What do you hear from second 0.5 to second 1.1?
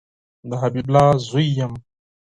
حبیب الله